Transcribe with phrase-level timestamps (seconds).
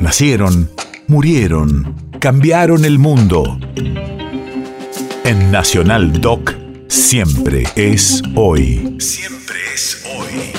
[0.00, 0.68] Nacieron,
[1.08, 3.58] murieron, cambiaron el mundo.
[5.24, 6.54] En Nacional Doc,
[6.88, 8.96] siempre es hoy.
[8.98, 10.52] Siempre es hoy.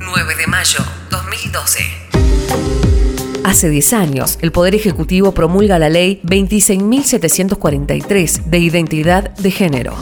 [0.00, 0.80] 9 de mayo
[1.12, 1.84] 2012.
[3.44, 9.94] Hace 10 años, el Poder Ejecutivo promulga la Ley 26.743 de Identidad de Género.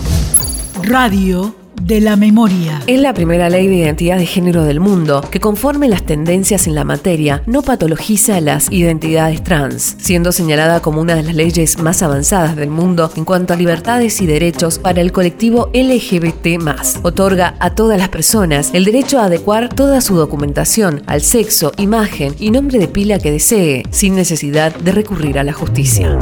[0.82, 2.82] Radio de la memoria.
[2.86, 6.74] Es la primera ley de identidad de género del mundo que conforme las tendencias en
[6.74, 12.02] la materia no patologiza las identidades trans, siendo señalada como una de las leyes más
[12.02, 16.58] avanzadas del mundo en cuanto a libertades y derechos para el colectivo LGBT+.
[17.02, 22.34] Otorga a todas las personas el derecho a adecuar toda su documentación al sexo, imagen
[22.38, 26.18] y nombre de pila que desee, sin necesidad de recurrir a la justicia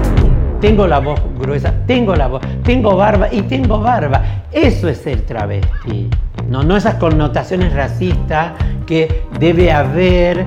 [0.63, 4.23] tengo la voz gruesa, tengo la voz, tengo barba y tengo barba.
[4.53, 6.09] Eso es el travesti.
[6.49, 8.53] No, no esas connotaciones racistas
[8.87, 10.47] que debe haber,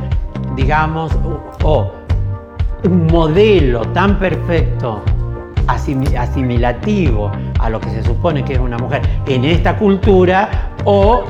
[0.56, 1.12] digamos,
[1.64, 1.92] o
[2.86, 5.04] un modelo tan perfecto
[5.68, 11.26] asimilativo a lo que se supone que es una mujer en esta cultura o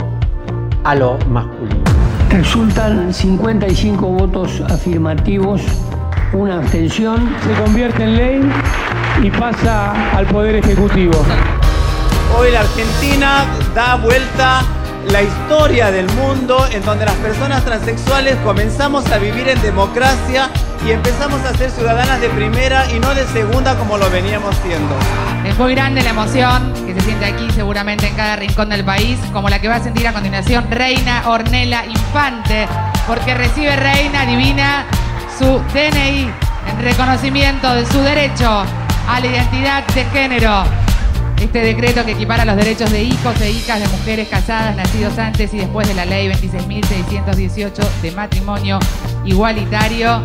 [0.83, 1.81] a lo masculino.
[2.29, 5.63] Resultan 55 votos afirmativos
[6.35, 7.29] una abstención.
[7.45, 8.41] Se convierte en ley
[9.21, 11.13] y pasa al Poder Ejecutivo.
[12.37, 14.63] Hoy la Argentina da vuelta
[15.11, 20.49] la historia del mundo en donde las personas transexuales comenzamos a vivir en democracia
[20.85, 24.95] y empezamos a ser ciudadanas de primera y no de segunda como lo veníamos siendo.
[25.47, 29.19] Es muy grande la emoción que se siente aquí seguramente en cada rincón del país,
[29.31, 32.67] como la que va a sentir a continuación Reina Ornella Infante,
[33.07, 34.85] porque recibe Reina Divina
[35.37, 36.29] su DNI
[36.69, 38.65] en reconocimiento de su derecho
[39.07, 40.63] a la identidad de género.
[41.39, 45.53] Este decreto que equipara los derechos de hijos e hijas de mujeres casadas nacidos antes
[45.53, 48.79] y después de la ley 26.618 de matrimonio
[49.25, 50.21] igualitario.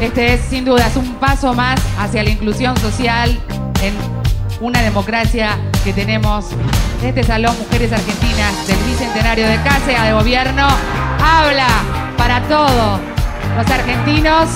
[0.00, 3.38] Este es sin duda un paso más hacia la inclusión social
[3.82, 3.94] en
[4.60, 6.46] una democracia que tenemos.
[7.02, 10.66] Este Salón Mujeres Argentinas del Bicentenario de Casa de Gobierno
[11.22, 11.68] habla
[12.18, 13.00] para todos
[13.56, 14.48] los argentinos,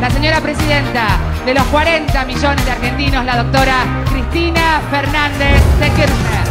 [0.00, 6.44] la señora presidenta de los 40 millones de argentinos, la doctora Cristina Fernández de Kirchner.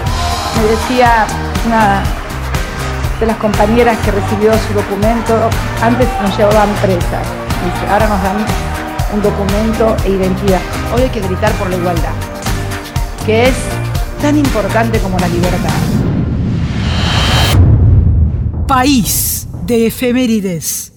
[0.55, 1.27] Me decía
[1.67, 2.01] una
[3.19, 5.51] de las compañeras que recibió su documento,
[5.83, 7.27] antes nos llevaban presas,
[7.91, 8.37] ahora nos dan
[9.13, 10.61] un documento e identidad.
[10.95, 12.13] Hoy hay que gritar por la igualdad,
[13.23, 13.55] que es
[14.19, 15.75] tan importante como la libertad.
[18.65, 20.96] País de efemérides.